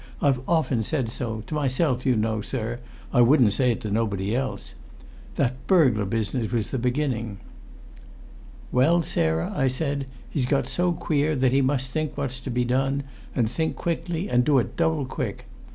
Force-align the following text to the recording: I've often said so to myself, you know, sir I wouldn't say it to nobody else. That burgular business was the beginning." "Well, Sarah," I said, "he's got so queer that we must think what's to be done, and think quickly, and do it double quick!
I've 0.19 0.39
often 0.49 0.81
said 0.81 1.09
so 1.11 1.41
to 1.45 1.53
myself, 1.53 2.07
you 2.07 2.15
know, 2.15 2.41
sir 2.41 2.79
I 3.13 3.21
wouldn't 3.21 3.53
say 3.53 3.69
it 3.69 3.81
to 3.81 3.91
nobody 3.91 4.35
else. 4.35 4.73
That 5.35 5.67
burgular 5.67 6.09
business 6.09 6.51
was 6.51 6.71
the 6.71 6.79
beginning." 6.79 7.37
"Well, 8.71 9.03
Sarah," 9.03 9.53
I 9.55 9.67
said, 9.67 10.07
"he's 10.27 10.47
got 10.47 10.67
so 10.67 10.91
queer 10.91 11.35
that 11.35 11.51
we 11.51 11.61
must 11.61 11.91
think 11.91 12.17
what's 12.17 12.39
to 12.39 12.49
be 12.49 12.65
done, 12.65 13.03
and 13.35 13.47
think 13.47 13.75
quickly, 13.75 14.27
and 14.27 14.43
do 14.43 14.57
it 14.57 14.75
double 14.75 15.05
quick! 15.05 15.45